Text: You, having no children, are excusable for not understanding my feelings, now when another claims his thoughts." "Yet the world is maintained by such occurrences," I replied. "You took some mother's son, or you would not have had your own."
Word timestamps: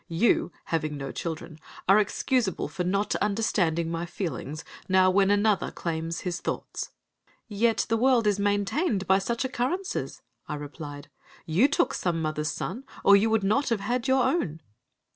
You, 0.09 0.51
having 0.65 0.97
no 0.97 1.11
children, 1.11 1.59
are 1.87 1.99
excusable 1.99 2.67
for 2.67 2.83
not 2.83 3.13
understanding 3.17 3.91
my 3.91 4.07
feelings, 4.07 4.63
now 4.89 5.11
when 5.11 5.29
another 5.29 5.69
claims 5.69 6.21
his 6.21 6.41
thoughts." 6.41 6.89
"Yet 7.47 7.85
the 7.87 7.97
world 7.97 8.25
is 8.25 8.39
maintained 8.39 9.05
by 9.05 9.19
such 9.19 9.45
occurrences," 9.45 10.23
I 10.47 10.55
replied. 10.55 11.11
"You 11.45 11.67
took 11.67 11.93
some 11.93 12.19
mother's 12.19 12.49
son, 12.51 12.83
or 13.03 13.15
you 13.15 13.29
would 13.29 13.43
not 13.43 13.69
have 13.69 13.81
had 13.81 14.07
your 14.07 14.23
own." 14.23 14.61